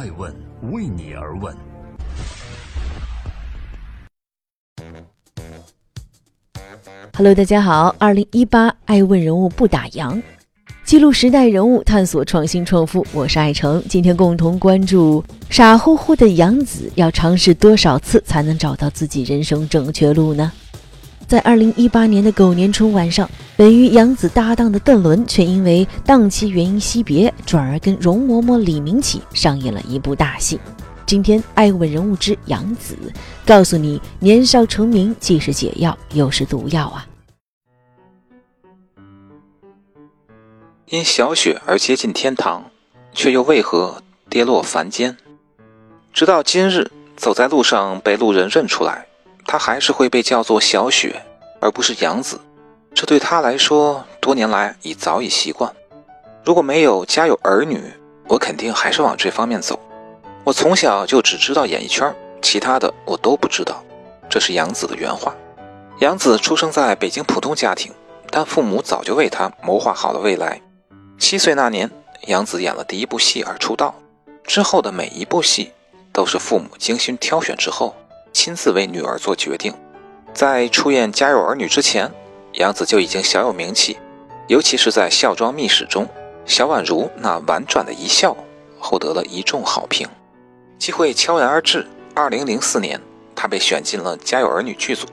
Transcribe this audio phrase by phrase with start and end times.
[0.00, 0.34] 爱问
[0.72, 1.54] 为你而问。
[7.14, 10.22] Hello，大家好，二零一八爱问人物不打烊，
[10.84, 13.06] 记录时代人物，探索创新创富。
[13.12, 20.50] 我是爱成，今天共同关注傻乎乎的杨子要尝试多少次才能找到自己人生正确路呢？
[21.30, 30.58] 在二零一八年的狗年春晚上，本与杨紫搭档的邓伦却因为档期原因惜别，转而跟容嬷嬷、李明启上演了一部大戏。
[31.06, 32.96] 今天爱问人物之杨紫，
[33.46, 37.06] 告诉你年少成名既是解药又是毒药啊！
[40.86, 42.64] 因小雪而接近天堂，
[43.12, 45.16] 却又为何跌落凡间？
[46.12, 49.06] 直到今日，走在路上被路人认出来。
[49.50, 51.20] 他还是会被叫做小雪，
[51.58, 52.40] 而不是杨子，
[52.94, 55.74] 这对他来说，多年来已早已习惯。
[56.44, 57.82] 如果没有家有儿女，
[58.28, 59.76] 我肯定还是往这方面走。
[60.44, 63.82] 我从小就只知道演艺圈，其他的我都不知道。
[64.28, 65.34] 这是杨子的原话。
[65.98, 67.92] 杨子出生在北京普通家庭，
[68.30, 70.60] 但父母早就为他谋划好了未来。
[71.18, 71.90] 七岁那年，
[72.28, 73.92] 杨子演了第一部戏而出道，
[74.44, 75.72] 之后的每一部戏
[76.12, 77.96] 都是父母精心挑选之后。
[78.32, 79.74] 亲自为女儿做决定，
[80.32, 82.10] 在出演《家有儿女》之前，
[82.54, 83.98] 杨紫就已经小有名气，
[84.48, 86.08] 尤其是在《孝庄秘史》中，
[86.46, 88.36] 小宛如那婉转的一笑，
[88.78, 90.08] 获得了一众好评。
[90.78, 93.00] 机会悄然而至，二零零四年，
[93.34, 95.06] 她被选进了《家有儿女》剧组，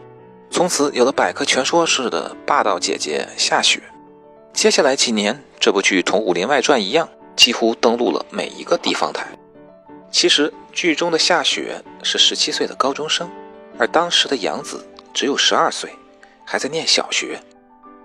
[0.49, 3.81] 从此有了百科全书式的霸道姐姐夏雪。
[4.53, 9.36] 接下来几年，这部剧同《武林外传》一样，几乎登陆了每一个地方台。
[10.09, 13.29] 其实剧中的夏雪是十七岁的高中生，
[13.77, 15.91] 而当时的杨子只有十二岁，
[16.45, 17.39] 还在念小学。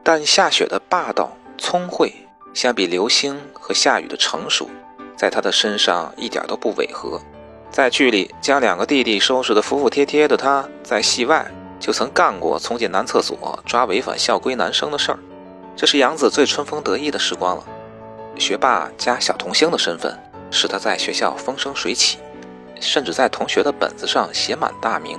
[0.02, 2.12] 但夏雪的霸道聪慧，
[2.52, 4.68] 相比刘星和夏雨的成熟，
[5.16, 7.20] 在她的身上一点都不违和。
[7.70, 15.18] 在剧里将两个弟弟收拾得服服帖帖的她，在戏外就曾干过冲进男厕所抓违反校规男生的事儿。
[15.76, 17.64] 这是杨子最春风得意的时光了，
[18.36, 20.18] 学霸加小童星的身份。
[20.52, 22.18] 使他在学校风生水起，
[22.80, 25.18] 甚至在同学的本子上写满大名，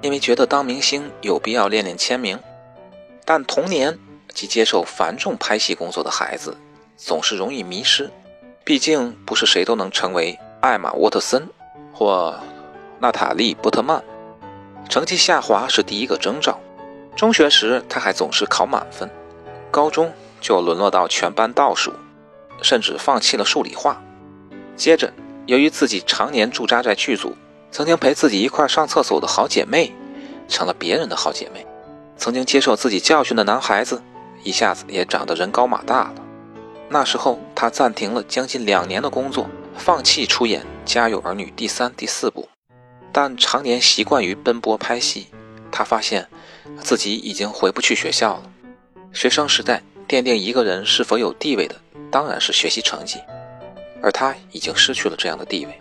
[0.00, 2.40] 因为觉得当明星有必要练练签名。
[3.24, 3.98] 但童年
[4.32, 6.56] 即接受繁重拍戏工作的孩子，
[6.96, 8.10] 总是容易迷失，
[8.64, 11.48] 毕竟不是谁都能成为艾玛沃特森
[11.92, 12.38] 或
[12.98, 14.02] 娜塔莉波特曼。
[14.88, 16.58] 成绩下滑是第一个征兆。
[17.16, 19.10] 中学时他还总是考满分，
[19.70, 21.92] 高中就沦落到全班倒数，
[22.62, 24.00] 甚至放弃了数理化。
[24.76, 25.12] 接着，
[25.46, 27.34] 由于自己常年驻扎在剧组，
[27.70, 29.92] 曾经陪自己一块上厕所的好姐妹，
[30.48, 31.62] 成了别人的好姐妹；
[32.16, 34.02] 曾经接受自己教训的男孩子，
[34.44, 36.14] 一下子也长得人高马大了。
[36.88, 42.48] 那时候，他暂停了将近两年的工作，放弃出演《家有儿女》第三、第四部。
[43.10, 45.28] 但常年习惯于奔波拍戏，
[45.72, 46.28] 他发现
[46.80, 48.42] 自己已经回不去学校了。
[49.12, 51.74] 学生时代，奠定一个人是否有地位的，
[52.10, 53.18] 当然是学习成绩。
[54.02, 55.80] 而他已经失去了这样的地位。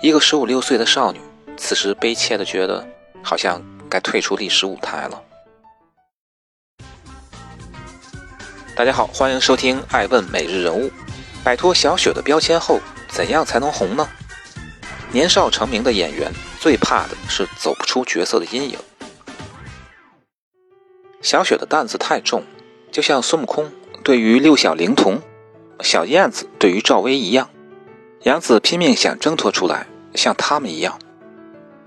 [0.00, 1.20] 一个十五六岁的少女，
[1.56, 2.86] 此时悲切地觉得，
[3.22, 5.22] 好像该退出历史舞台了。
[8.76, 10.88] 大家好，欢迎收听《爱问每日人物》。
[11.42, 12.78] 摆脱小雪的标签后，
[13.08, 14.08] 怎样才能红呢？
[15.10, 16.30] 年少成名的演员
[16.60, 18.78] 最怕的是走不出角色的阴影。
[21.22, 22.44] 小雪的担子太重，
[22.92, 23.72] 就像孙悟空
[24.04, 25.20] 对于六小龄童。
[25.80, 27.48] 小燕子对于赵薇一样，
[28.24, 30.98] 杨紫拼命想挣脱出来，像他们一样。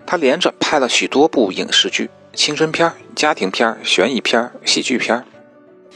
[0.05, 5.23] 她连着拍了许多部影视剧、青春片、家庭片、悬疑片、喜剧片。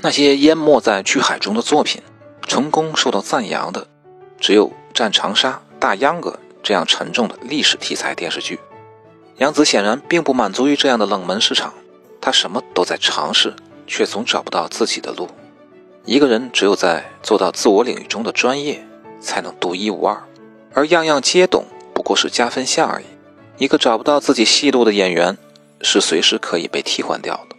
[0.01, 2.01] 那些淹没在剧海中的作品，
[2.45, 3.87] 成功受到赞扬的，
[4.39, 8.59] 只有《战长沙》《大秧歌》这样沉重的历史题材电视剧。
[9.37, 11.73] 杨紫显然并不满足于这样的冷门市场，
[12.19, 13.53] 她什么都在尝试，
[13.87, 15.29] 却总找不到自己的路。
[16.05, 18.85] 一个人只有在做到自我领域中的专业，
[19.19, 20.23] 才能独一无二，
[20.73, 23.05] 而样样皆懂不过是加分项而已。
[23.57, 25.35] 一个找不到自己戏路的演员，
[25.81, 27.55] 是随时可以被替换掉的。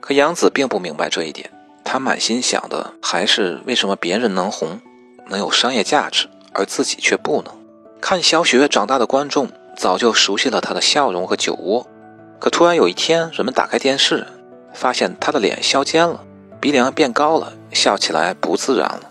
[0.00, 1.48] 可杨紫并不明白这一点，
[1.84, 4.80] 她满心想的还是为什么别人能红，
[5.28, 7.54] 能有商业价值，而自己却不能。
[8.00, 11.86] 看小雪长大的观众早就熟悉了她的笑容和酒窝，
[12.40, 14.26] 可突然有一天，人们打开电视，
[14.74, 16.24] 发现她的脸削尖了。
[16.60, 19.10] 鼻梁变高了，笑起来不自然了。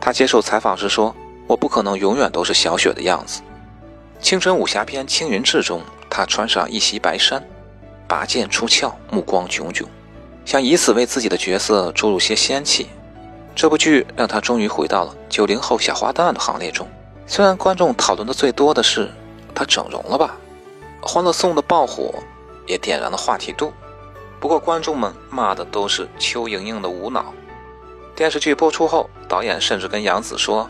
[0.00, 1.14] 他接受采访时说
[1.46, 3.42] ：“我不可能永远都是小雪的样子。”
[4.20, 7.42] 青春武侠片《青云志》中，他穿上一袭白衫，
[8.06, 9.86] 拔剑出鞘，目光炯炯，
[10.44, 12.86] 想以此为自己的角色注入些仙气。
[13.54, 16.88] 这部剧让他终于回到了九零后小花旦的行列中，
[17.26, 19.10] 虽然观众讨论的最多的是
[19.54, 20.36] 她整容了吧，
[21.06, 22.14] 《欢乐颂》的爆火
[22.66, 23.72] 也点燃了话题度。
[24.38, 27.32] 不过观众们骂的都是邱莹莹的无脑。
[28.14, 30.68] 电视剧播出后，导演甚至跟杨紫说：“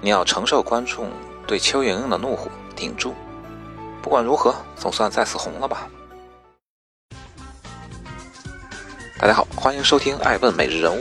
[0.00, 1.10] 你要承受观众
[1.46, 3.14] 对邱莹莹的怒火，顶住。
[4.02, 5.88] 不管如何，总算再次红了吧。”
[9.18, 11.00] 大家好，欢迎收听《爱问每日人物》。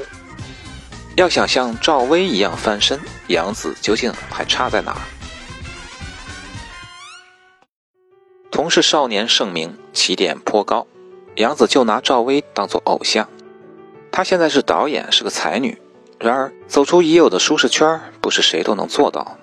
[1.15, 4.97] 要想像赵薇一样翻身，杨紫究竟还差在哪？
[8.51, 10.87] 同是少年盛名，起点颇高，
[11.37, 13.27] 杨紫就拿赵薇当做偶像。
[14.11, 15.79] 她现在是导演，是个才女。
[16.19, 19.37] 然而，走出已有的舒适圈，不是谁都能做到。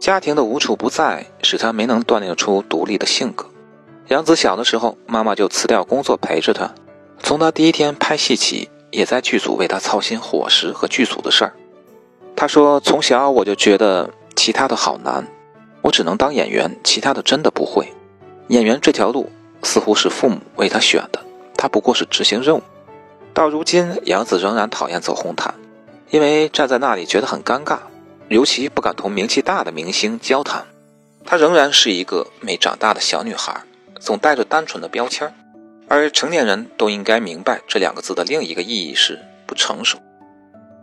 [0.00, 3.46] 家庭的无处不在，使她没能锻炼出独立的性格。
[4.08, 6.74] 杨紫小的时候，妈妈就辞掉工作陪着她。
[7.20, 11.54] 从她第一天拍戏起，也在剧组为她操心伙食和剧组的事儿。
[12.34, 15.24] 她说：“从小我就觉得其他的好难，
[15.82, 17.86] 我只能当演员，其他的真的不会。
[18.48, 19.30] 演员这条路
[19.62, 21.20] 似乎是父母为他选的，
[21.56, 22.62] 他不过是执行任务。”
[23.32, 25.54] 到如今，杨紫仍然讨厌走红毯，
[26.10, 27.78] 因为站在那里觉得很尴尬，
[28.28, 30.66] 尤其不敢同名气大的明星交谈。
[31.24, 33.62] 她仍然是一个没长大的小女孩，
[34.00, 35.32] 总带着单纯的标签，
[35.86, 39.98] 而成年人都应该明白这两个字的另一个意义是不成熟。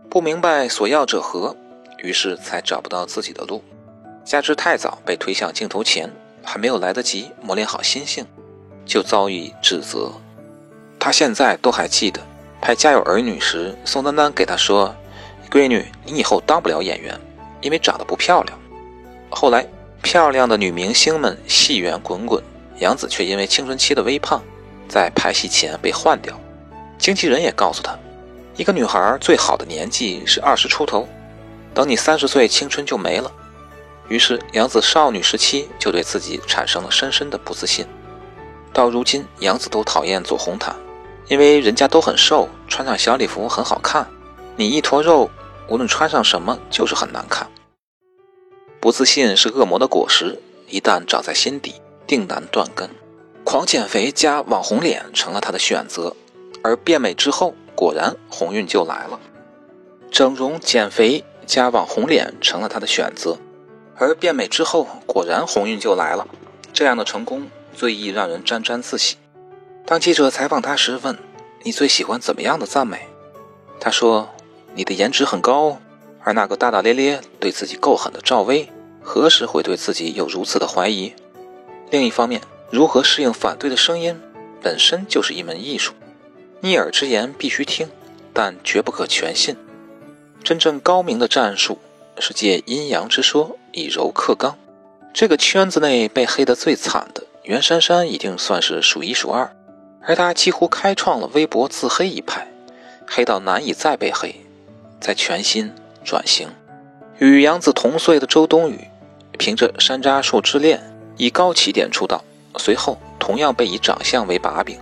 [0.10, 1.56] 不明白所要者何，
[1.98, 3.62] 于是才找不到自己的路，
[4.24, 6.10] 加之太早被推向镜头前，
[6.44, 8.26] 还没有来得及磨练好心性，
[8.88, 10.12] 就遭遇指责。
[10.98, 12.22] 她现在都还记得。
[12.60, 14.96] 拍《家有儿女》时，宋丹丹给他说
[15.52, 17.16] ：“闺女，你以后当不了演员，
[17.62, 18.60] 因为长得不漂亮。”
[19.30, 19.68] 后来，
[20.02, 22.44] 漂亮的女明星们戏缘滚滚，
[22.80, 24.42] 杨紫却因为青春期的微胖，
[24.90, 26.38] 在拍戏前被换掉。
[26.98, 27.98] 经纪人也告诉她，
[28.56, 31.08] 一个女孩最好的年纪是二十出头，
[31.76, 33.32] 等你三十岁，青春就没了。
[34.10, 37.86] 于是，杨紫少女时期就对自己产生了深深的不自信。
[38.78, 40.76] 到如今，杨紫都讨厌走红毯。
[41.30, 44.08] 因为人家都很瘦，穿上小礼服很好看，
[44.56, 45.32] 你一坨肉，
[45.68, 47.48] 无论穿上什么就是很难看。
[48.80, 52.88] 不自信是恶魔的果实，一旦长在心底，定难断根。
[53.44, 56.16] 狂减肥加网红脸成了他的选择，
[56.62, 59.20] 而变美之后，果然红运就来了。
[60.12, 63.40] 整容、减肥加网红脸成了他的选择，
[63.96, 66.28] 而变美之后，果然红运就来了。
[66.72, 67.48] 这样的成功
[67.78, 69.18] 最易让人沾沾自喜。
[69.86, 71.16] 当记者采访他时，问
[71.62, 73.02] ：“你最喜欢怎么样的赞美？”
[73.80, 74.30] 他说
[74.74, 75.80] ：“你的颜值很高。”
[76.26, 78.68] 而那个大大咧咧、对自己够狠的赵薇，
[79.04, 81.14] 何时会对自己有如此的怀疑？
[81.92, 82.42] 另一方面，
[82.72, 84.20] 如何适应反对的声音，
[84.60, 85.94] 本身就是一门艺术。
[86.62, 87.88] 逆耳之言必须听，
[88.34, 89.56] 但绝不可全信。
[90.44, 91.78] 真正高明的战术
[92.18, 94.58] 是借阴阳之说，以柔克刚。
[95.14, 99.50] 这个圈子内被黑得最惨的袁姗姗，已经算是数一数二。
[100.06, 102.46] 而他几乎开创了微博自黑一派，
[103.08, 104.36] 黑到难以再被黑，
[105.00, 105.74] 在全新
[106.04, 106.50] 转型。
[107.20, 108.82] 与杨紫同岁的周冬雨，
[109.40, 110.78] 凭着《山楂树之恋》
[111.16, 112.22] 以高起点出道，
[112.58, 114.78] 随后同样被以长相为把柄，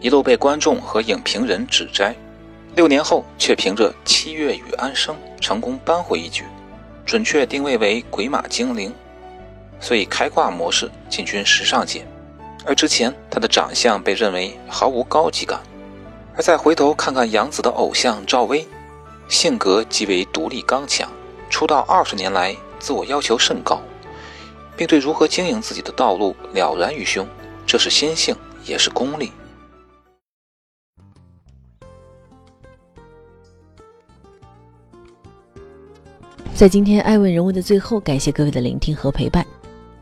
[0.00, 2.12] 一路被观众和影评人指摘。
[2.74, 6.42] 六年后，却凭着《七月与安生》成功扳回一局，
[7.06, 8.92] 准确定位为鬼马精灵，
[9.80, 12.04] 所以开挂模式进军时尚界。
[12.68, 15.58] 而之前，他的长相被认为毫无高级感，
[16.36, 18.68] 而再回头看看杨紫的偶像赵薇，
[19.26, 21.10] 性格极为独立刚强，
[21.48, 23.80] 出道二十年来自我要求甚高，
[24.76, 27.26] 并对如何经营自己的道路了然于胸，
[27.66, 29.32] 这是心性，也是功力。
[36.54, 39.46] 在今天爱问人物的最后，感谢各位的聆听和陪伴。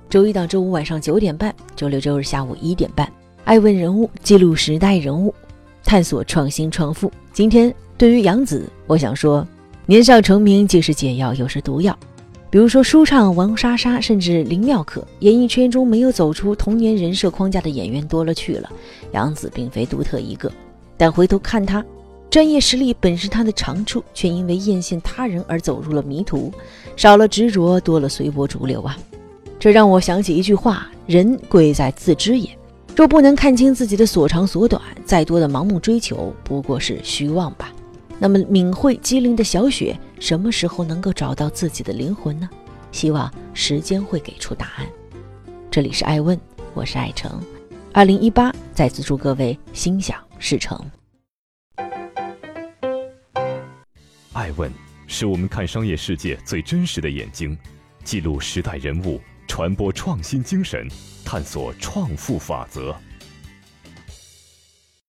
[0.09, 3.11] 周一到周五晚上九点半，周六周日下午一点半，
[3.45, 5.35] 爱问人物记录时代人物，
[5.83, 7.11] 探索创新创富。
[7.33, 9.47] 今天对于杨紫，我想说，
[9.85, 11.97] 年少成名既是解药又是毒药。
[12.51, 18.71] 比如说舒畅、王莎莎，甚至林妙可，演艺圈中没有走出童年人设框架的演员多了去了。
[19.11, 20.51] 杨紫并非独特一个，
[20.97, 21.85] 但回头看她，
[22.31, 26.53] 专业实力本是她的长处，却因为艳羡他人而走入了迷途，
[26.97, 28.97] 少了执着，多了随波逐流啊。
[29.59, 32.49] 这让我想起一句话：“人贵在自知也。”
[32.95, 37.73] 若不能看清自己的所长所短，再多的盲目追求不过是虚妄吧。
[38.19, 42.49] 那么，敏慧机灵的小雪什么时候能够找到自己的灵魂呢？
[42.93, 44.87] 希望时间会给出答案。
[45.71, 46.39] 这里是爱问，
[46.73, 47.39] 我是爱成。
[47.93, 50.79] 二零一八，再次祝各位心想事成。
[54.33, 54.71] 爱问
[55.07, 57.57] 是我们看商业世界最真实的眼睛。
[58.05, 60.87] 记录时代人物，传播创新精神，
[61.25, 62.95] 探索创富法则。